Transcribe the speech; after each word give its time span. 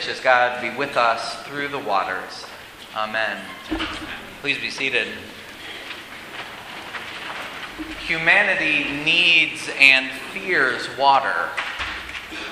gracious 0.00 0.24
God 0.24 0.62
be 0.62 0.74
with 0.78 0.96
us 0.96 1.42
through 1.42 1.68
the 1.68 1.78
waters. 1.78 2.46
Amen. 2.96 3.36
Please 4.40 4.56
be 4.56 4.70
seated. 4.70 5.08
Humanity 8.06 9.04
needs 9.04 9.68
and 9.78 10.10
fears 10.32 10.88
water. 10.96 11.50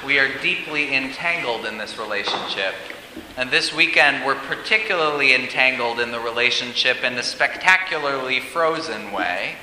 We 0.05 0.19
are 0.19 0.29
deeply 0.43 0.95
entangled 0.95 1.65
in 1.65 1.79
this 1.79 1.97
relationship. 1.98 2.75
And 3.39 3.51
this 3.51 3.73
weekend, 3.73 4.27
we're 4.27 4.35
particularly 4.35 5.33
entangled 5.33 6.01
in 6.01 6.11
the 6.11 6.21
relationship 6.21 7.03
in 7.03 7.15
a 7.15 7.23
spectacularly 7.23 8.41
frozen 8.41 9.11
way. 9.11 9.55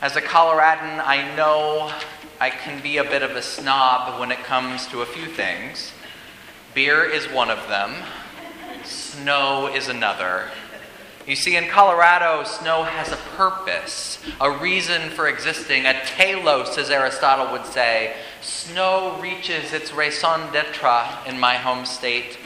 As 0.00 0.16
a 0.16 0.22
Coloradan, 0.22 1.02
I 1.04 1.36
know 1.36 1.92
I 2.40 2.48
can 2.48 2.82
be 2.82 2.96
a 2.96 3.04
bit 3.04 3.22
of 3.22 3.32
a 3.32 3.42
snob 3.42 4.18
when 4.18 4.32
it 4.32 4.38
comes 4.44 4.86
to 4.86 5.02
a 5.02 5.06
few 5.06 5.26
things. 5.26 5.92
Beer 6.74 7.04
is 7.04 7.26
one 7.26 7.50
of 7.50 7.68
them, 7.68 7.94
snow 8.82 9.66
is 9.66 9.88
another. 9.88 10.48
You 11.26 11.36
see, 11.36 11.56
in 11.56 11.68
Colorado, 11.68 12.44
snow 12.44 12.82
has 12.82 13.12
a 13.12 13.16
purpose, 13.36 14.18
a 14.40 14.50
reason 14.50 15.10
for 15.10 15.28
existing, 15.28 15.84
a 15.84 16.00
telos, 16.04 16.78
as 16.78 16.88
Aristotle 16.88 17.52
would 17.52 17.66
say. 17.66 18.16
Snow 18.40 19.18
reaches 19.20 19.74
its 19.74 19.92
raison 19.92 20.50
d'etre 20.50 21.08
in 21.26 21.38
my 21.38 21.56
home 21.56 21.84
state. 21.84 22.38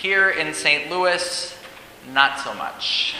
Here 0.00 0.30
in 0.30 0.54
St. 0.54 0.90
Louis, 0.90 1.54
not 2.14 2.40
so 2.40 2.54
much. 2.54 3.14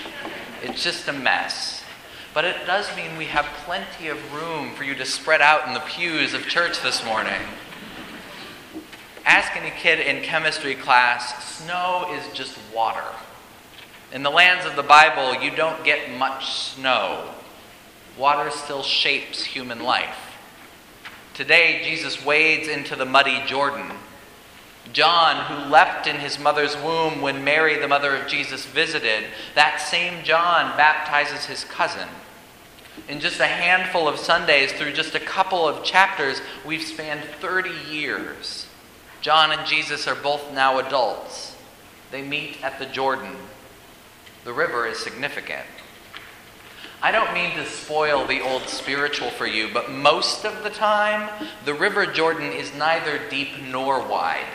It's 0.62 0.82
just 0.82 1.06
a 1.06 1.12
mess. 1.12 1.84
But 2.32 2.46
it 2.46 2.66
does 2.66 2.88
mean 2.96 3.18
we 3.18 3.26
have 3.26 3.44
plenty 3.66 4.08
of 4.08 4.32
room 4.32 4.74
for 4.74 4.84
you 4.84 4.94
to 4.94 5.04
spread 5.04 5.42
out 5.42 5.68
in 5.68 5.74
the 5.74 5.80
pews 5.80 6.32
of 6.32 6.48
church 6.48 6.82
this 6.82 7.04
morning. 7.04 7.42
Ask 9.26 9.56
any 9.56 9.72
kid 9.72 9.98
in 9.98 10.22
chemistry 10.22 10.76
class, 10.76 11.58
snow 11.58 12.08
is 12.14 12.32
just 12.32 12.56
water. 12.72 13.04
In 14.12 14.22
the 14.22 14.30
lands 14.30 14.64
of 14.64 14.76
the 14.76 14.84
Bible, 14.84 15.42
you 15.42 15.50
don't 15.50 15.84
get 15.84 16.16
much 16.16 16.52
snow. 16.52 17.34
Water 18.16 18.52
still 18.52 18.84
shapes 18.84 19.42
human 19.42 19.80
life. 19.82 20.38
Today, 21.34 21.82
Jesus 21.84 22.24
wades 22.24 22.68
into 22.68 22.94
the 22.94 23.04
muddy 23.04 23.42
Jordan. 23.46 23.90
John, 24.92 25.44
who 25.46 25.70
leapt 25.72 26.06
in 26.06 26.16
his 26.16 26.38
mother's 26.38 26.76
womb 26.76 27.20
when 27.20 27.42
Mary, 27.42 27.78
the 27.80 27.88
mother 27.88 28.14
of 28.14 28.28
Jesus, 28.28 28.64
visited, 28.64 29.24
that 29.56 29.80
same 29.80 30.22
John 30.22 30.76
baptizes 30.76 31.46
his 31.46 31.64
cousin. 31.64 32.08
In 33.08 33.18
just 33.18 33.40
a 33.40 33.46
handful 33.46 34.06
of 34.06 34.20
Sundays, 34.20 34.72
through 34.72 34.92
just 34.92 35.16
a 35.16 35.20
couple 35.20 35.66
of 35.68 35.84
chapters, 35.84 36.40
we've 36.64 36.82
spanned 36.82 37.24
30 37.40 37.70
years. 37.90 38.65
John 39.26 39.50
and 39.50 39.66
Jesus 39.66 40.06
are 40.06 40.14
both 40.14 40.52
now 40.52 40.78
adults. 40.78 41.56
They 42.12 42.22
meet 42.22 42.62
at 42.62 42.78
the 42.78 42.86
Jordan. 42.86 43.34
The 44.44 44.52
river 44.52 44.86
is 44.86 45.00
significant. 45.00 45.66
I 47.02 47.10
don't 47.10 47.34
mean 47.34 47.56
to 47.56 47.66
spoil 47.66 48.24
the 48.24 48.40
old 48.40 48.68
spiritual 48.68 49.30
for 49.30 49.48
you, 49.48 49.68
but 49.74 49.90
most 49.90 50.44
of 50.44 50.62
the 50.62 50.70
time, 50.70 51.28
the 51.64 51.74
River 51.74 52.06
Jordan 52.06 52.52
is 52.52 52.72
neither 52.76 53.18
deep 53.28 53.48
nor 53.68 53.98
wide. 54.00 54.46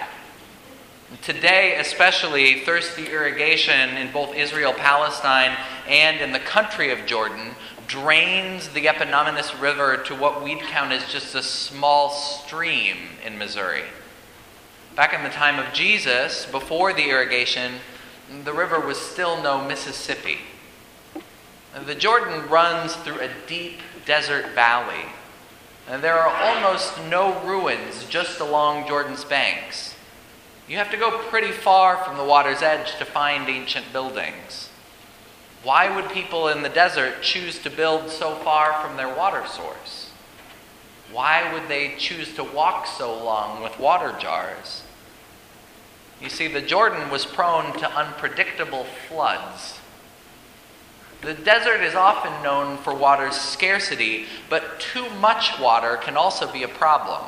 Today, 1.22 1.76
especially, 1.78 2.62
thirsty 2.62 3.08
irrigation 3.08 3.98
in 3.98 4.14
both 4.14 4.34
Israel, 4.34 4.72
Palestine, 4.72 5.58
and 5.86 6.22
in 6.22 6.32
the 6.32 6.40
country 6.40 6.92
of 6.92 7.06
Jordan 7.06 7.56
drains 7.88 8.70
the 8.70 8.88
Eponymous 8.88 9.54
River 9.54 9.98
to 10.06 10.16
what 10.16 10.42
we'd 10.42 10.62
count 10.62 10.94
as 10.94 11.12
just 11.12 11.36
a 11.36 11.44
small 11.44 12.10
stream 12.10 12.96
in 13.26 13.38
Missouri. 13.38 13.84
Back 14.96 15.14
in 15.14 15.24
the 15.24 15.30
time 15.30 15.58
of 15.58 15.74
Jesus, 15.74 16.46
before 16.46 16.92
the 16.92 17.10
irrigation, 17.10 17.76
the 18.44 18.52
river 18.52 18.78
was 18.78 19.00
still 19.00 19.42
no 19.42 19.66
Mississippi. 19.66 20.40
The 21.86 21.96
Jordan 21.96 22.50
runs 22.50 22.96
through 22.96 23.22
a 23.22 23.30
deep 23.48 23.80
desert 24.06 24.50
valley, 24.50 25.06
and 25.88 26.04
there 26.04 26.20
are 26.20 26.28
almost 26.28 27.02
no 27.06 27.42
ruins 27.46 28.06
just 28.10 28.42
along 28.42 28.86
Jordan's 28.88 29.24
banks. 29.24 29.96
You 30.68 30.76
have 30.76 30.92
to 30.92 30.98
go 30.98 31.20
pretty 31.30 31.52
far 31.52 31.96
from 31.98 32.18
the 32.18 32.26
water's 32.26 32.62
edge 32.62 32.98
to 32.98 33.06
find 33.06 33.48
ancient 33.48 33.94
buildings. 33.94 34.70
Why 35.64 35.94
would 35.96 36.12
people 36.12 36.50
in 36.50 36.64
the 36.64 36.70
desert 36.70 37.22
choose 37.22 37.60
to 37.60 37.70
build 37.70 38.10
so 38.10 38.36
far 38.36 38.74
from 38.82 38.98
their 38.98 39.14
water 39.14 39.46
source? 39.48 40.11
Why 41.12 41.52
would 41.54 41.68
they 41.68 41.96
choose 41.98 42.34
to 42.36 42.44
walk 42.44 42.88
so 42.88 43.14
long 43.24 43.62
with 43.62 43.80
water 43.80 44.16
jars? 44.20 44.84
You 46.22 46.30
see, 46.30 46.48
the 46.48 46.62
Jordan 46.62 47.10
was 47.10 47.26
prone 47.26 47.74
to 47.80 47.92
unpredictable 47.92 48.86
floods. 49.08 49.80
The 51.22 51.34
desert 51.34 51.82
is 51.82 51.96
often 51.96 52.44
known 52.44 52.78
for 52.78 52.96
water's 52.96 53.36
scarcity, 53.36 54.26
but 54.50 54.80
too 54.80 55.10
much 55.20 55.60
water 55.60 55.98
can 55.98 56.18
also 56.18 56.52
be 56.52 56.64
a 56.64 56.68
problem. 56.68 57.22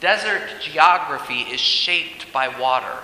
Desert 0.00 0.42
geography 0.60 1.40
is 1.40 1.60
shaped 1.60 2.32
by 2.32 2.48
water. 2.48 2.98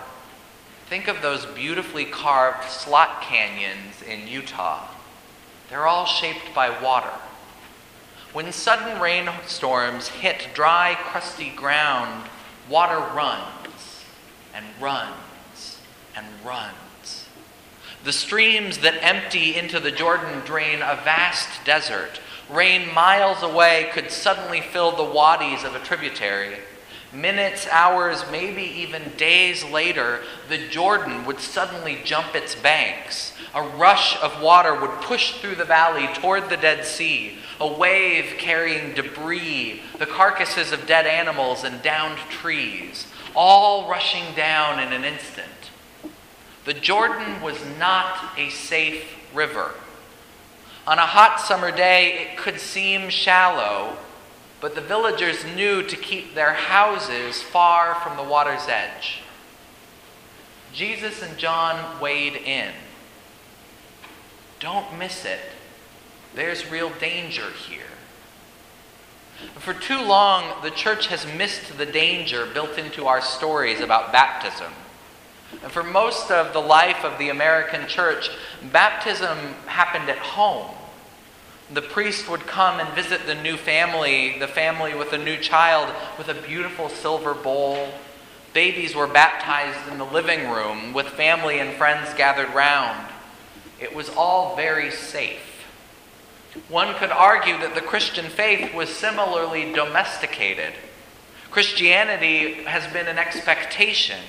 Think 0.86 1.08
of 1.08 1.22
those 1.22 1.46
beautifully 1.46 2.04
carved 2.04 2.68
slot 2.68 3.22
canyons 3.22 4.02
in 4.02 4.28
Utah. 4.28 4.86
They're 5.70 5.86
all 5.86 6.06
shaped 6.06 6.54
by 6.54 6.70
water. 6.80 7.10
When 8.34 8.50
sudden 8.50 9.00
rainstorms 9.00 10.08
hit 10.08 10.48
dry, 10.54 10.96
crusty 10.98 11.50
ground, 11.50 12.28
water 12.68 12.98
runs 12.98 14.04
and 14.52 14.66
runs 14.80 15.78
and 16.16 16.26
runs. 16.44 17.28
The 18.02 18.12
streams 18.12 18.78
that 18.78 19.04
empty 19.04 19.54
into 19.54 19.78
the 19.78 19.92
Jordan 19.92 20.40
drain 20.40 20.82
a 20.82 20.98
vast 21.04 21.64
desert. 21.64 22.20
Rain 22.50 22.92
miles 22.92 23.44
away 23.44 23.88
could 23.92 24.10
suddenly 24.10 24.60
fill 24.60 24.90
the 24.90 25.04
wadis 25.04 25.62
of 25.62 25.76
a 25.76 25.84
tributary 25.84 26.56
Minutes, 27.14 27.69
hours, 27.69 28.25
maybe 28.32 28.62
even 28.62 29.12
days 29.16 29.64
later, 29.64 30.22
the 30.48 30.58
Jordan 30.69 31.25
would 31.26 31.38
suddenly 31.38 32.00
jump 32.04 32.34
its 32.34 32.56
banks. 32.56 33.32
A 33.54 33.62
rush 33.62 34.20
of 34.20 34.42
water 34.42 34.75
would 34.75 34.91
push 35.02 35.34
through 35.34 35.54
the 35.54 35.64
valley 35.64 36.08
toward 36.14 36.50
the 36.50 36.56
Dead 36.56 36.84
Sea, 36.84 37.38
a 37.60 37.72
wave 37.72 38.34
carrying 38.36 38.94
debris, 38.94 39.80
the 39.98 40.06
carcasses 40.06 40.72
of 40.72 40.88
dead 40.88 41.06
animals 41.06 41.62
and 41.62 41.80
downed 41.82 42.19
trees, 42.30 43.06
all 43.36 43.88
rushing 43.88 44.34
down 44.34 44.81
in 44.81 44.92
an 44.92 45.04
instant. 45.04 45.48
The 46.64 46.75
Jordan 46.75 47.41
was 47.41 47.58
not 47.78 48.32
a 48.36 48.50
safe 48.50 49.04
river. 49.32 49.70
On 50.86 50.98
a 50.98 51.06
hot 51.06 51.41
summer 51.41 51.70
day, 51.70 52.19
it 52.22 52.38
could 52.38 52.58
seem 52.58 53.08
shallow, 53.08 53.98
but 54.64 54.75
the 54.75 54.80
villagers 54.80 55.44
knew 55.44 55.82
to 55.82 55.94
keep 55.94 56.34
their 56.34 56.54
houses 56.54 57.42
far 57.42 57.97
from 57.97 58.16
the 58.16 58.22
water's 58.22 58.66
edge. 58.66 59.20
Jesus 60.72 61.22
and 61.22 61.36
John 61.36 62.00
wade 62.00 62.32
in. 62.32 62.70
Don't 64.60 64.98
miss 64.98 65.26
it. 65.26 65.41
There's 66.34 66.70
real 66.70 66.88
danger 66.98 67.50
here. 67.69 67.82
For 69.56 69.75
too 69.75 70.00
long, 70.00 70.62
the 70.62 70.70
church 70.70 71.08
has 71.08 71.26
missed 71.26 71.76
the 71.76 71.84
danger 71.84 72.46
built 72.46 72.78
into 72.78 73.04
our 73.04 73.20
stories 73.20 73.81
about 73.82 74.12
baptism. 74.12 74.72
And 75.62 75.70
for 75.70 75.82
most 75.82 76.31
of 76.31 76.54
the 76.54 76.60
life 76.60 77.04
of 77.04 77.19
the 77.19 77.28
American 77.28 77.86
church, 77.86 78.31
baptism 78.72 79.36
happened 79.66 80.08
at 80.08 80.16
home. 80.16 80.75
The 81.72 81.82
priest 81.82 82.28
would 82.28 82.47
come 82.47 82.78
and 82.78 82.88
visit 82.94 83.26
the 83.26 83.34
new 83.34 83.56
family, 83.56 84.38
the 84.38 84.48
family 84.48 84.94
with 84.94 85.12
a 85.12 85.19
new 85.19 85.38
child, 85.38 85.93
with 86.19 86.28
a 86.28 86.34
beautiful 86.34 86.88
silver 86.88 87.32
bowl. 87.32 87.88
Babies 88.52 88.94
were 88.94 89.06
baptized 89.06 89.90
in 89.90 89.99
the 89.99 90.05
living 90.05 90.50
room 90.50 90.93
with 90.93 91.06
family 91.06 91.58
and 91.58 91.76
friends 91.76 92.12
gathered 92.14 92.55
round. 92.55 93.08
It 93.81 93.94
was 93.94 94.11
all 94.11 94.56
very 94.56 94.90
safe. 94.90 95.64
One 96.69 96.94
could 96.94 97.11
argue 97.11 97.58
that 97.58 97.75
the 97.75 97.81
Christian 97.81 98.26
faith 98.26 98.75
was 98.75 98.88
similarly 98.88 99.72
domesticated. 99.72 100.75
Christianity 101.50 102.64
has 102.64 102.93
been 102.93 103.08
an 103.08 103.19
expectation. 103.19 104.20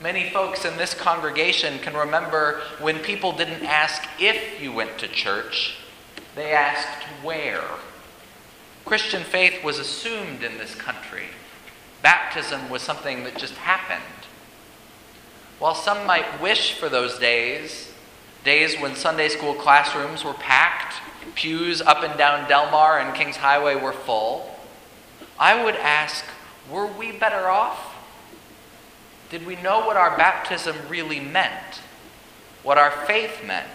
Many 0.00 0.30
folks 0.30 0.64
in 0.64 0.76
this 0.76 0.94
congregation 0.94 1.80
can 1.80 1.94
remember 1.94 2.60
when 2.80 3.00
people 3.00 3.32
didn't 3.32 3.64
ask 3.64 4.02
if 4.20 4.60
you 4.60 4.72
went 4.72 4.98
to 4.98 5.08
church, 5.08 5.76
they 6.38 6.52
asked 6.52 7.02
where. 7.22 7.64
Christian 8.84 9.24
faith 9.24 9.64
was 9.64 9.80
assumed 9.80 10.44
in 10.44 10.56
this 10.56 10.74
country. 10.74 11.24
Baptism 12.00 12.70
was 12.70 12.80
something 12.80 13.24
that 13.24 13.36
just 13.36 13.54
happened. 13.54 14.00
While 15.58 15.74
some 15.74 16.06
might 16.06 16.40
wish 16.40 16.74
for 16.74 16.88
those 16.88 17.18
days, 17.18 17.92
days 18.44 18.80
when 18.80 18.94
Sunday 18.94 19.28
school 19.28 19.54
classrooms 19.54 20.24
were 20.24 20.34
packed, 20.34 20.94
pews 21.34 21.82
up 21.82 22.04
and 22.04 22.16
down 22.16 22.48
Delmar 22.48 23.00
and 23.00 23.16
Kings 23.16 23.36
Highway 23.36 23.74
were 23.74 23.92
full, 23.92 24.54
I 25.40 25.62
would 25.62 25.74
ask, 25.74 26.24
were 26.70 26.86
we 26.86 27.10
better 27.10 27.48
off? 27.48 27.96
Did 29.28 29.44
we 29.44 29.56
know 29.56 29.80
what 29.80 29.96
our 29.96 30.16
baptism 30.16 30.76
really 30.88 31.20
meant? 31.20 31.82
What 32.62 32.78
our 32.78 32.92
faith 32.92 33.44
meant? 33.44 33.66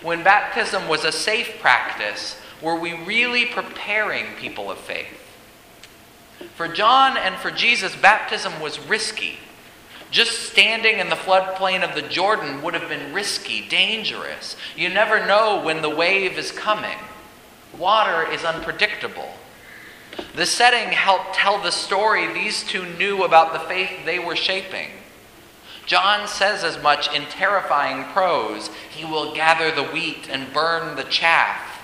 When 0.00 0.24
baptism 0.24 0.88
was 0.88 1.04
a 1.04 1.12
safe 1.12 1.60
practice, 1.60 2.40
were 2.62 2.76
we 2.76 2.92
really 3.04 3.46
preparing 3.46 4.34
people 4.38 4.70
of 4.70 4.78
faith? 4.78 5.18
For 6.54 6.68
John 6.68 7.16
and 7.16 7.36
for 7.36 7.50
Jesus, 7.50 7.94
baptism 7.94 8.60
was 8.60 8.80
risky. 8.80 9.38
Just 10.10 10.50
standing 10.50 10.98
in 10.98 11.08
the 11.08 11.16
floodplain 11.16 11.82
of 11.82 11.94
the 11.94 12.08
Jordan 12.08 12.62
would 12.62 12.74
have 12.74 12.88
been 12.88 13.12
risky, 13.14 13.66
dangerous. 13.66 14.56
You 14.76 14.88
never 14.88 15.26
know 15.26 15.62
when 15.62 15.82
the 15.82 15.90
wave 15.90 16.38
is 16.38 16.52
coming. 16.52 16.98
Water 17.76 18.30
is 18.30 18.44
unpredictable. 18.44 19.32
The 20.34 20.46
setting 20.46 20.92
helped 20.92 21.34
tell 21.34 21.62
the 21.62 21.72
story 21.72 22.32
these 22.32 22.62
two 22.64 22.84
knew 22.98 23.24
about 23.24 23.52
the 23.52 23.60
faith 23.60 23.90
they 24.04 24.18
were 24.18 24.36
shaping. 24.36 24.90
John 25.86 26.28
says 26.28 26.64
as 26.64 26.82
much 26.82 27.12
in 27.14 27.22
terrifying 27.26 28.04
prose 28.12 28.68
He 28.90 29.04
will 29.04 29.34
gather 29.34 29.70
the 29.70 29.88
wheat 29.88 30.28
and 30.30 30.52
burn 30.52 30.96
the 30.96 31.04
chaff. 31.04 31.80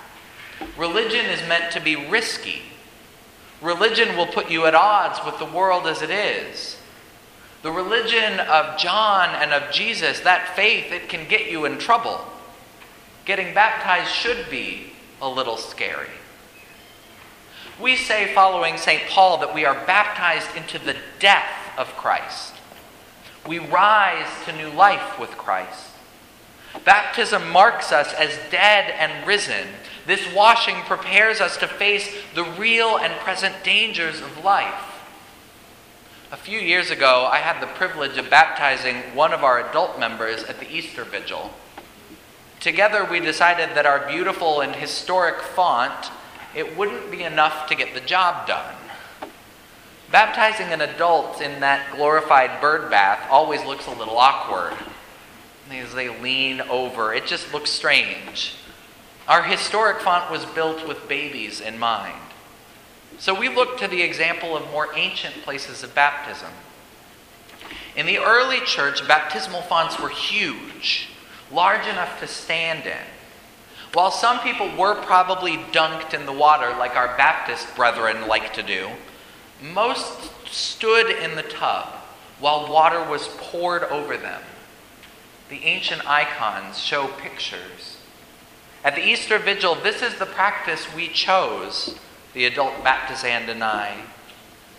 Religion 0.76 1.26
is 1.26 1.46
meant 1.48 1.72
to 1.72 1.80
be 1.80 2.08
risky. 2.08 2.62
Religion 3.60 4.16
will 4.16 4.26
put 4.26 4.50
you 4.50 4.66
at 4.66 4.74
odds 4.74 5.18
with 5.24 5.38
the 5.38 5.56
world 5.56 5.86
as 5.86 6.02
it 6.02 6.10
is. 6.10 6.76
The 7.62 7.72
religion 7.72 8.38
of 8.40 8.78
John 8.78 9.30
and 9.34 9.52
of 9.52 9.72
Jesus, 9.72 10.20
that 10.20 10.54
faith, 10.54 10.92
it 10.92 11.08
can 11.08 11.28
get 11.28 11.50
you 11.50 11.64
in 11.64 11.78
trouble. 11.78 12.24
Getting 13.24 13.52
baptized 13.52 14.12
should 14.12 14.48
be 14.48 14.92
a 15.20 15.28
little 15.28 15.56
scary. 15.56 16.08
We 17.80 17.96
say, 17.96 18.32
following 18.32 18.76
St. 18.76 19.02
Paul, 19.08 19.38
that 19.38 19.54
we 19.54 19.64
are 19.64 19.74
baptized 19.86 20.56
into 20.56 20.78
the 20.78 20.96
death 21.18 21.50
of 21.76 21.88
Christ. 21.96 22.54
We 23.48 23.58
rise 23.58 24.28
to 24.44 24.52
new 24.52 24.68
life 24.68 25.18
with 25.18 25.30
Christ. 25.30 25.86
Baptism 26.84 27.48
marks 27.48 27.92
us 27.92 28.12
as 28.12 28.38
dead 28.50 28.90
and 28.90 29.26
risen. 29.26 29.68
This 30.06 30.30
washing 30.34 30.76
prepares 30.82 31.40
us 31.40 31.56
to 31.56 31.66
face 31.66 32.14
the 32.34 32.44
real 32.44 32.98
and 32.98 33.14
present 33.20 33.64
dangers 33.64 34.20
of 34.20 34.44
life. 34.44 35.00
A 36.30 36.36
few 36.36 36.58
years 36.58 36.90
ago, 36.90 37.26
I 37.32 37.38
had 37.38 37.62
the 37.62 37.72
privilege 37.72 38.18
of 38.18 38.28
baptizing 38.28 38.96
one 39.14 39.32
of 39.32 39.42
our 39.42 39.66
adult 39.66 39.98
members 39.98 40.44
at 40.44 40.60
the 40.60 40.70
Easter 40.70 41.04
Vigil. 41.04 41.50
Together, 42.60 43.02
we 43.02 43.18
decided 43.18 43.74
that 43.74 43.86
our 43.86 44.06
beautiful 44.06 44.60
and 44.60 44.76
historic 44.76 45.40
font, 45.40 46.10
it 46.54 46.76
wouldn't 46.76 47.10
be 47.10 47.22
enough 47.22 47.66
to 47.68 47.74
get 47.74 47.94
the 47.94 48.00
job 48.00 48.46
done. 48.46 48.74
Baptizing 50.10 50.72
an 50.72 50.80
adult 50.80 51.42
in 51.42 51.60
that 51.60 51.94
glorified 51.94 52.62
bird 52.62 52.90
bath 52.90 53.28
always 53.30 53.62
looks 53.64 53.86
a 53.86 53.92
little 53.92 54.16
awkward. 54.16 54.72
As 55.70 55.92
they 55.92 56.08
lean 56.08 56.62
over, 56.62 57.12
it 57.12 57.26
just 57.26 57.52
looks 57.52 57.68
strange. 57.68 58.54
Our 59.28 59.42
historic 59.42 60.00
font 60.00 60.30
was 60.30 60.46
built 60.46 60.88
with 60.88 61.08
babies 61.08 61.60
in 61.60 61.78
mind. 61.78 62.22
So 63.18 63.38
we 63.38 63.50
look 63.50 63.78
to 63.78 63.88
the 63.88 64.00
example 64.00 64.56
of 64.56 64.70
more 64.70 64.88
ancient 64.96 65.42
places 65.42 65.82
of 65.82 65.94
baptism. 65.94 66.50
In 67.94 68.06
the 68.06 68.18
early 68.18 68.60
church, 68.60 69.06
baptismal 69.06 69.62
fonts 69.62 70.00
were 70.00 70.08
huge, 70.08 71.10
large 71.52 71.86
enough 71.86 72.20
to 72.20 72.26
stand 72.26 72.86
in. 72.86 72.96
While 73.92 74.10
some 74.10 74.40
people 74.40 74.74
were 74.74 74.94
probably 75.02 75.56
dunked 75.72 76.14
in 76.14 76.24
the 76.24 76.32
water 76.32 76.70
like 76.78 76.96
our 76.96 77.16
Baptist 77.18 77.74
brethren 77.76 78.26
like 78.26 78.54
to 78.54 78.62
do, 78.62 78.88
most 79.62 80.30
stood 80.46 81.10
in 81.10 81.36
the 81.36 81.42
tub 81.42 81.88
while 82.40 82.72
water 82.72 83.02
was 83.02 83.28
poured 83.38 83.84
over 83.84 84.16
them. 84.16 84.42
The 85.48 85.64
ancient 85.64 86.08
icons 86.08 86.78
show 86.78 87.08
pictures. 87.08 87.98
At 88.84 88.94
the 88.94 89.06
Easter 89.06 89.38
Vigil, 89.38 89.74
this 89.74 90.02
is 90.02 90.18
the 90.18 90.26
practice 90.26 90.86
we 90.94 91.08
chose 91.08 91.98
the 92.34 92.44
adult 92.44 92.84
baptizand 92.84 93.48
and 93.48 93.64
I. 93.64 93.96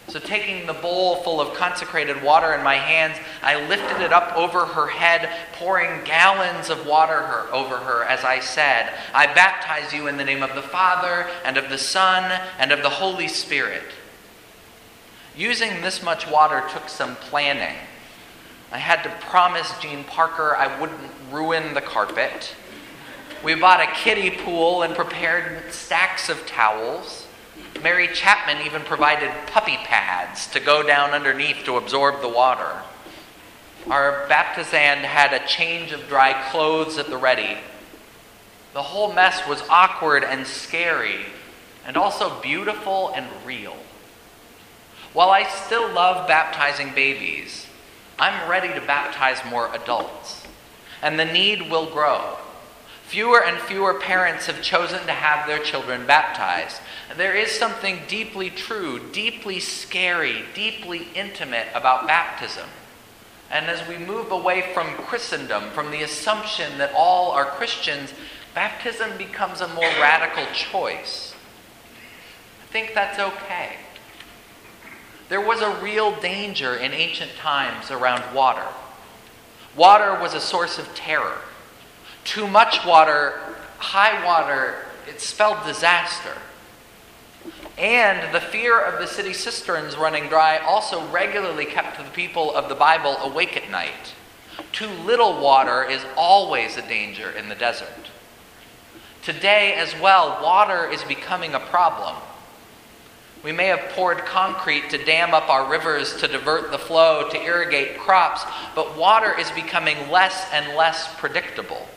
So, 0.08 0.18
taking 0.18 0.66
the 0.66 0.74
bowl 0.74 1.18
full 1.18 1.40
of 1.40 1.56
consecrated 1.56 2.24
water 2.24 2.54
in 2.54 2.64
my 2.64 2.76
hands, 2.76 3.18
I 3.44 3.68
lifted 3.68 4.02
it 4.02 4.12
up 4.12 4.36
over 4.36 4.66
her 4.66 4.88
head, 4.88 5.30
pouring 5.54 6.04
gallons 6.04 6.72
of 6.72 6.88
water 6.88 7.22
her, 7.22 7.54
over 7.54 7.78
her 7.78 8.04
as 8.06 8.24
I 8.24 8.40
said, 8.40 8.92
I 9.14 9.28
baptize 9.28 9.94
you 9.94 10.08
in 10.08 10.18
the 10.18 10.24
name 10.24 10.42
of 10.42 10.56
the 10.56 10.64
Father, 10.64 11.30
and 11.46 11.58
of 11.58 11.70
the 11.70 11.78
Son, 11.78 12.42
and 12.58 12.72
of 12.72 12.81
the 12.81 12.90
Holy 12.90 13.28
Spirit. 13.28 13.84
Using 15.39 15.81
this 15.81 16.03
much 16.03 16.30
water 16.30 16.65
took 16.69 16.89
some 16.89 17.15
planning. 17.15 17.77
I 18.74 18.77
had 18.77 19.03
to 19.03 19.25
promise 19.27 19.71
Jean 19.80 20.03
Parker 20.03 20.53
I 20.53 20.77
wouldn't 20.81 21.00
ruin 21.31 21.74
the 21.74 21.80
carpet. 21.80 22.53
We 23.41 23.56
bought 23.56 23.80
a 23.80 23.89
kiddie 23.94 24.31
pool 24.31 24.81
and 24.81 24.94
prepared 24.94 25.71
stacks 25.71 26.27
of 26.27 26.45
towels. 26.45 27.25
Mary 27.81 28.09
Chapman 28.09 28.65
even 28.65 28.81
provided 28.81 29.31
puppy 29.47 29.77
pads 29.77 30.45
to 30.47 30.59
go 30.59 30.86
down 30.86 31.12
underneath 31.12 31.63
to 31.63 31.77
absorb 31.77 32.19
the 32.19 32.27
water. 32.27 32.81
Our 33.89 34.27
baptizand 34.27 35.06
had 35.06 35.31
a 35.31 35.47
change 35.47 35.94
of 35.94 36.09
dry 36.09 36.33
clothes 36.51 36.97
at 36.97 37.09
the 37.09 37.15
ready. 37.15 37.59
The 38.74 38.83
whole 38.83 39.13
mess 39.13 39.47
was 39.47 39.63
awkward 39.69 40.25
and 40.25 40.45
scary, 40.45 41.27
and 41.88 41.95
also 41.95 42.42
beautiful 42.42 43.13
and 43.15 43.25
real. 43.45 43.77
While 45.13 45.31
I 45.31 45.44
still 45.44 45.91
love 45.91 46.27
baptizing 46.27 46.94
babies, 46.94 47.65
I'm 48.19 48.50
ready 48.50 48.67
to 48.73 48.85
baptize 48.85 49.39
more 49.50 49.73
adults, 49.73 50.45
and 51.01 51.19
the 51.19 51.25
need 51.25 51.69
will 51.71 51.89
grow. 51.89 52.38
Fewer 53.06 53.44
and 53.44 53.57
fewer 53.57 53.95
parents 53.95 54.45
have 54.45 54.61
chosen 54.61 55.00
to 55.07 55.11
have 55.11 55.47
their 55.47 55.57
children 55.57 56.06
baptized. 56.06 56.79
There 57.17 57.35
is 57.35 57.50
something 57.50 58.01
deeply 58.07 58.51
true, 58.51 59.00
deeply 59.11 59.59
scary, 59.59 60.44
deeply 60.53 61.07
intimate 61.15 61.67
about 61.73 62.06
baptism. 62.06 62.69
And 63.50 63.65
as 63.65 63.88
we 63.88 63.97
move 63.97 64.31
away 64.31 64.73
from 64.75 64.94
Christendom, 64.94 65.71
from 65.71 65.89
the 65.89 66.03
assumption 66.03 66.77
that 66.77 66.94
all 66.95 67.31
are 67.31 67.45
Christians, 67.45 68.13
baptism 68.53 69.17
becomes 69.17 69.59
a 69.59 69.67
more 69.69 69.89
radical 70.00 70.45
choice. 70.53 71.33
I 72.61 72.71
think 72.71 72.94
that's 72.94 73.17
okay. 73.17 73.77
There 75.30 75.40
was 75.40 75.62
a 75.62 75.80
real 75.81 76.19
danger 76.19 76.76
in 76.76 76.92
ancient 76.92 77.36
times 77.36 77.92
around 77.92 78.33
water. 78.33 78.66
Water 79.76 80.19
was 80.19 80.33
a 80.33 80.42
source 80.42 80.80
of 80.80 80.94
terror. 80.95 81.38
Too 82.24 82.48
much 82.48 82.83
water, 82.83 83.40
high 83.78 84.26
water, 84.26 84.86
it 85.07 85.21
spelled 85.21 85.66
disaster. 85.66 86.33
And 87.78 88.33
the 88.33 88.42
fear 88.42 88.80
of 88.80 89.00
the 89.00 89.07
city 89.07 89.33
cisterns 89.33 89.95
running 89.95 90.28
dry 90.28 90.57
also 90.57 91.07
regularly 91.12 91.66
kept 91.66 91.98
the 91.98 92.04
people 92.12 92.54
of 92.54 92.68
the 92.68 92.76
Bible 92.76 93.16
awake 93.18 93.56
at 93.56 93.69
night. 93.69 94.16
Too 94.71 94.90
little 94.90 95.40
water 95.40 95.83
is 95.83 96.04
always 96.18 96.76
a 96.76 96.81
danger 96.81 97.30
in 97.30 97.50
the 97.50 97.56
desert. 97.56 98.09
Today, 99.21 99.74
as 99.74 99.94
well, 100.00 100.40
water 100.44 100.90
is 100.90 101.04
becoming 101.04 101.54
a 101.54 101.59
problem. 101.59 102.16
We 103.44 103.52
may 103.54 103.68
have 103.68 103.92
poured 103.92 104.19
concrete 104.19 104.90
to 104.90 105.04
dam 105.04 105.34
up 105.34 105.50
our 105.50 105.69
rivers 105.69 106.18
to 106.18 106.28
divert 106.28 106.72
the 106.72 106.78
flow, 106.78 107.30
to 107.30 107.42
irrigate 107.42 107.98
crops, 107.98 108.44
but 108.76 108.98
water 108.98 109.34
is 109.38 109.50
becoming 109.52 110.10
less 110.12 110.46
and 110.52 110.76
less 110.76 111.14
predictable. 111.18 111.88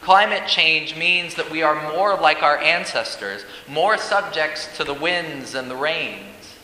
Climate 0.00 0.46
change 0.46 0.96
means 0.96 1.34
that 1.34 1.50
we 1.50 1.62
are 1.62 1.92
more 1.92 2.16
like 2.16 2.40
our 2.44 2.58
ancestors, 2.58 3.44
more 3.66 3.98
subjects 3.98 4.68
to 4.76 4.84
the 4.84 4.94
winds 4.94 5.56
and 5.56 5.68
the 5.68 5.74
rains. 5.74 6.54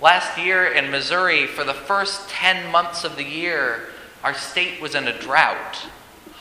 Last 0.00 0.38
year 0.38 0.64
in 0.64 0.92
Missouri, 0.92 1.48
for 1.48 1.64
the 1.64 1.74
first 1.74 2.28
10 2.28 2.70
months 2.70 3.02
of 3.02 3.16
the 3.16 3.24
year, 3.24 3.88
our 4.22 4.34
state 4.34 4.80
was 4.80 4.94
in 4.94 5.08
a 5.08 5.18
drought. 5.18 5.88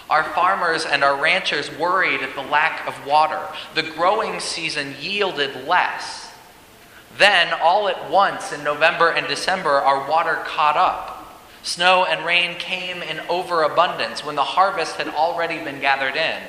Our 0.08 0.24
farmers 0.24 0.86
and 0.86 1.04
our 1.04 1.20
ranchers 1.20 1.76
worried 1.78 2.22
at 2.22 2.36
the 2.36 2.44
lack 2.44 2.88
of 2.88 3.08
water. 3.08 3.42
The 3.74 3.82
growing 3.82 4.40
season 4.40 4.94
yielded 5.02 5.68
less. 5.68 6.27
Then, 7.18 7.54
all 7.62 7.90
at 7.90 8.10
once 8.12 8.52
in 8.52 8.64
November 8.64 9.10
and 9.10 9.28
December, 9.28 9.72
our 9.72 10.08
water 10.08 10.36
caught 10.46 10.78
up. 10.78 11.14
Snow 11.64 12.06
and 12.06 12.26
rain 12.26 12.56
came 12.58 13.02
in 13.02 13.20
overabundance 13.28 14.24
when 14.24 14.36
the 14.36 14.44
harvest 14.44 14.96
had 14.98 15.08
already 15.08 15.58
been 15.64 15.80
gathered 15.80 16.16
in. 16.16 16.42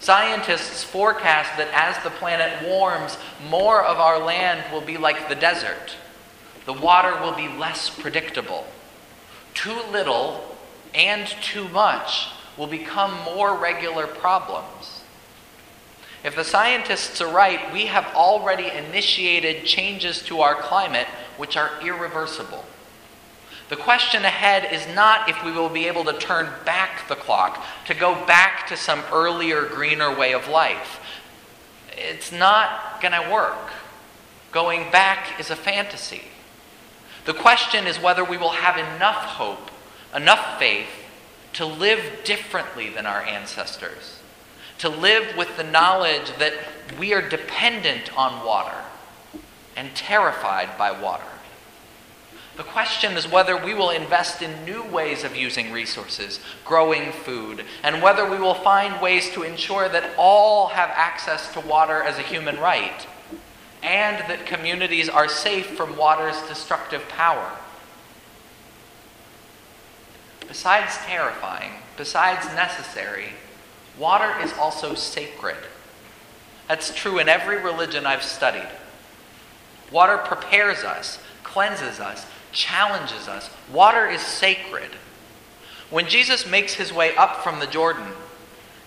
Scientists 0.00 0.82
forecast 0.82 1.58
that 1.58 1.68
as 1.74 2.02
the 2.02 2.10
planet 2.10 2.66
warms, 2.66 3.18
more 3.48 3.84
of 3.84 3.98
our 3.98 4.18
land 4.18 4.64
will 4.72 4.80
be 4.80 4.96
like 4.96 5.28
the 5.28 5.34
desert. 5.34 5.94
The 6.64 6.72
water 6.72 7.20
will 7.20 7.34
be 7.34 7.48
less 7.48 7.90
predictable. 7.90 8.66
Too 9.52 9.78
little 9.92 10.56
and 10.94 11.26
too 11.42 11.68
much 11.68 12.28
will 12.56 12.66
become 12.66 13.12
more 13.24 13.54
regular 13.54 14.06
problems. 14.06 14.99
If 16.22 16.36
the 16.36 16.44
scientists 16.44 17.20
are 17.20 17.32
right, 17.32 17.72
we 17.72 17.86
have 17.86 18.06
already 18.14 18.70
initiated 18.70 19.64
changes 19.64 20.22
to 20.24 20.40
our 20.40 20.54
climate 20.54 21.06
which 21.36 21.56
are 21.56 21.70
irreversible. 21.82 22.64
The 23.70 23.76
question 23.76 24.24
ahead 24.24 24.72
is 24.72 24.86
not 24.94 25.28
if 25.28 25.44
we 25.44 25.52
will 25.52 25.68
be 25.68 25.86
able 25.86 26.04
to 26.04 26.12
turn 26.18 26.50
back 26.64 27.08
the 27.08 27.14
clock, 27.14 27.64
to 27.86 27.94
go 27.94 28.14
back 28.26 28.66
to 28.66 28.76
some 28.76 29.00
earlier, 29.12 29.64
greener 29.64 30.14
way 30.14 30.34
of 30.34 30.48
life. 30.48 31.00
It's 31.96 32.32
not 32.32 33.00
going 33.00 33.12
to 33.12 33.30
work. 33.30 33.70
Going 34.52 34.90
back 34.90 35.38
is 35.38 35.50
a 35.50 35.56
fantasy. 35.56 36.22
The 37.26 37.34
question 37.34 37.86
is 37.86 38.00
whether 38.00 38.24
we 38.24 38.36
will 38.36 38.50
have 38.50 38.76
enough 38.76 39.14
hope, 39.14 39.70
enough 40.14 40.58
faith, 40.58 40.88
to 41.52 41.64
live 41.64 42.02
differently 42.24 42.90
than 42.90 43.06
our 43.06 43.22
ancestors, 43.22 44.19
to 44.80 44.88
live 44.88 45.36
with 45.36 45.56
the 45.56 45.64
knowledge 45.64 46.32
that 46.38 46.54
we 46.98 47.12
are 47.12 47.26
dependent 47.26 48.16
on 48.16 48.44
water 48.44 48.76
and 49.76 49.94
terrified 49.94 50.76
by 50.76 50.90
water. 50.90 51.24
The 52.56 52.64
question 52.64 53.12
is 53.16 53.30
whether 53.30 53.56
we 53.56 53.72
will 53.72 53.90
invest 53.90 54.42
in 54.42 54.64
new 54.64 54.82
ways 54.82 55.24
of 55.24 55.36
using 55.36 55.72
resources, 55.72 56.40
growing 56.64 57.12
food, 57.12 57.64
and 57.82 58.02
whether 58.02 58.28
we 58.28 58.38
will 58.38 58.54
find 58.54 59.00
ways 59.00 59.30
to 59.30 59.42
ensure 59.42 59.88
that 59.88 60.10
all 60.18 60.68
have 60.68 60.90
access 60.90 61.52
to 61.54 61.60
water 61.60 62.02
as 62.02 62.18
a 62.18 62.22
human 62.22 62.58
right, 62.58 63.06
and 63.82 64.18
that 64.28 64.46
communities 64.46 65.08
are 65.08 65.28
safe 65.28 65.68
from 65.68 65.96
water's 65.96 66.40
destructive 66.48 67.08
power. 67.08 67.52
Besides 70.48 70.96
terrifying, 71.06 71.72
besides 71.96 72.46
necessary, 72.54 73.30
water 73.98 74.34
is 74.42 74.52
also 74.54 74.94
sacred. 74.94 75.56
That's 76.68 76.94
true 76.94 77.18
in 77.18 77.28
every 77.28 77.60
religion 77.60 78.06
I've 78.06 78.22
studied. 78.22 78.68
Water 79.90 80.18
prepares 80.18 80.84
us, 80.84 81.18
cleanses 81.42 81.98
us, 81.98 82.26
challenges 82.52 83.28
us. 83.28 83.50
Water 83.72 84.06
is 84.06 84.20
sacred. 84.20 84.90
When 85.90 86.06
Jesus 86.06 86.46
makes 86.46 86.74
his 86.74 86.92
way 86.92 87.14
up 87.16 87.42
from 87.42 87.58
the 87.58 87.66
Jordan, 87.66 88.06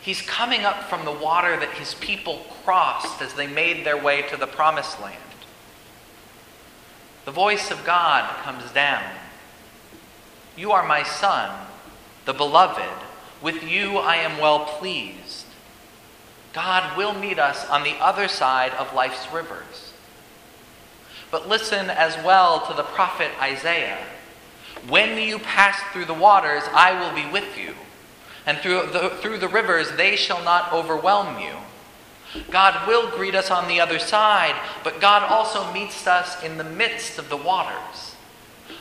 he's 0.02 0.22
coming 0.22 0.62
up 0.62 0.84
from 0.84 1.04
the 1.04 1.12
water 1.12 1.58
that 1.60 1.72
his 1.72 1.94
people 1.96 2.46
crossed 2.64 3.22
as 3.22 3.34
they 3.34 3.48
made 3.48 3.86
their 3.86 4.02
way 4.02 4.22
to 4.24 4.38
the 4.38 4.48
promised 4.48 5.02
land. 5.02 5.18
The 7.26 7.32
voice 7.32 7.72
of 7.72 7.86
God 7.86 8.30
comes 8.44 8.72
down. 8.72 9.04
You 10.56 10.72
are 10.72 10.88
my 10.88 11.04
son, 11.04 11.68
the 12.26 12.34
beloved. 12.34 12.84
With 13.44 13.62
you 13.64 13.98
I 13.98 14.16
am 14.16 14.40
well 14.40 14.66
pleased. 14.66 15.46
God 16.54 16.98
will 16.98 17.14
meet 17.14 17.38
us 17.38 17.68
on 17.68 17.84
the 17.84 17.98
other 18.00 18.28
side 18.28 18.72
of 18.74 18.94
life's 18.94 19.32
rivers. 19.34 19.94
But 21.30 21.50
listen 21.50 21.90
as 21.90 22.16
well 22.24 22.66
to 22.68 22.74
the 22.74 22.84
prophet 22.84 23.32
Isaiah. 23.42 23.98
When 24.88 25.18
you 25.18 25.40
pass 25.40 25.80
through 25.92 26.06
the 26.06 26.14
waters, 26.14 26.64
I 26.72 27.00
will 27.00 27.14
be 27.14 27.30
with 27.32 27.58
you. 27.58 27.74
And 28.46 28.60
through 28.60 28.88
the, 28.92 29.10
through 29.22 29.40
the 29.40 29.48
rivers, 29.48 29.92
they 29.98 30.16
shall 30.16 30.44
not 30.44 30.72
overwhelm 30.72 31.40
you. 31.40 31.56
God 32.50 32.88
will 32.88 33.10
greet 33.12 33.36
us 33.36 33.52
on 33.52 33.68
the 33.68 33.80
other 33.80 34.00
side, 34.00 34.56
but 34.84 35.02
God 35.02 35.24
also 35.24 35.72
meets 35.74 36.08
us 36.08 36.42
in 36.44 36.58
the 36.58 36.64
midst 36.64 37.20
of 37.20 37.30
the 37.30 37.38
waters. 37.38 38.13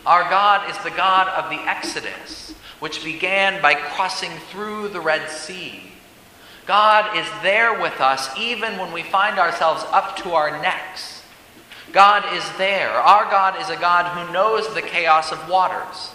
Our 0.05 0.29
God 0.29 0.71
is 0.71 0.79
the 0.79 0.91
God 0.91 1.29
of 1.29 1.51
the 1.51 1.63
Exodus, 1.69 2.55
which 2.81 3.05
began 3.05 3.63
by 3.63 3.75
crossing 3.75 4.33
through 4.51 4.89
the 4.89 5.01
Red 5.01 5.31
Sea. 5.31 5.81
God 6.67 7.17
is 7.17 7.27
there 7.43 7.81
with 7.81 8.01
us 8.01 8.29
even 8.39 8.79
when 8.79 8.93
we 8.93 9.03
find 9.03 9.39
ourselves 9.39 9.85
up 9.91 10.17
to 10.19 10.33
our 10.33 10.63
necks. 10.63 11.23
God 11.93 12.35
is 12.35 12.45
there. 12.57 12.91
Our 12.91 13.31
God 13.31 13.61
is 13.61 13.69
a 13.69 13.77
God 13.77 14.07
who 14.07 14.33
knows 14.33 14.73
the 14.73 14.83
chaos 14.83 15.31
of 15.31 15.49
waters. 15.49 16.13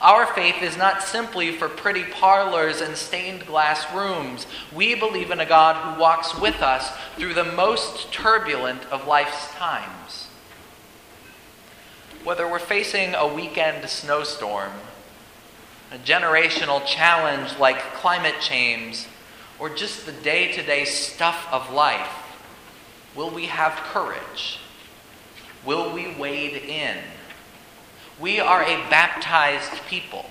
Our 0.00 0.26
faith 0.26 0.62
is 0.62 0.76
not 0.76 1.02
simply 1.02 1.52
for 1.52 1.68
pretty 1.68 2.04
parlors 2.04 2.80
and 2.80 2.96
stained 2.96 3.46
glass 3.46 3.90
rooms. 3.94 4.46
We 4.74 4.94
believe 4.94 5.30
in 5.30 5.40
a 5.40 5.46
God 5.46 5.76
who 5.76 6.00
walks 6.00 6.38
with 6.38 6.60
us 6.60 6.92
through 7.16 7.34
the 7.34 7.44
most 7.44 8.12
turbulent 8.12 8.84
of 8.92 9.06
life's 9.06 9.50
times. 9.54 10.28
Whether 12.22 12.48
we're 12.48 12.58
facing 12.58 13.14
a 13.14 13.26
weekend 13.26 13.88
snowstorm, 13.88 14.72
a 15.92 15.98
generational 15.98 16.84
challenge 16.86 17.58
like 17.58 17.78
climate 17.94 18.36
change, 18.40 19.06
or 19.58 19.68
just 19.68 20.06
the 20.06 20.12
day 20.12 20.52
to 20.52 20.62
day 20.62 20.84
stuff 20.84 21.46
of 21.50 21.72
life, 21.72 22.08
will 23.14 23.30
we 23.30 23.46
have 23.46 23.72
courage? 23.72 24.58
Will 25.64 25.92
we 25.92 26.14
wade 26.16 26.56
in? 26.56 26.98
We 28.20 28.40
are 28.40 28.62
a 28.62 28.88
baptized 28.90 29.72
people. 29.88 30.26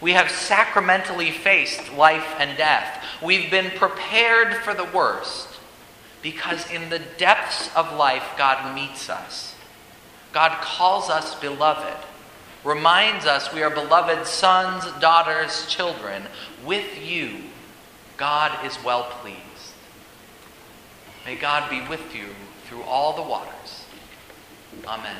We 0.00 0.12
have 0.12 0.30
sacramentally 0.30 1.30
faced 1.30 1.92
life 1.92 2.34
and 2.38 2.58
death. 2.58 3.04
We've 3.22 3.50
been 3.50 3.70
prepared 3.70 4.54
for 4.56 4.74
the 4.74 4.84
worst 4.84 5.48
because 6.22 6.70
in 6.70 6.90
the 6.90 6.98
depths 6.98 7.74
of 7.76 7.94
life, 7.94 8.24
God 8.36 8.74
meets 8.74 9.08
us. 9.08 9.53
God 10.34 10.60
calls 10.60 11.08
us 11.10 11.36
beloved, 11.36 11.96
reminds 12.64 13.24
us 13.24 13.54
we 13.54 13.62
are 13.62 13.70
beloved 13.70 14.26
sons, 14.26 14.84
daughters, 15.00 15.64
children. 15.68 16.24
With 16.66 17.00
you, 17.00 17.44
God 18.16 18.66
is 18.66 18.76
well 18.82 19.04
pleased. 19.04 19.38
May 21.24 21.36
God 21.36 21.70
be 21.70 21.80
with 21.88 22.14
you 22.14 22.26
through 22.64 22.82
all 22.82 23.14
the 23.14 23.22
waters. 23.22 23.86
Amen. 24.84 25.16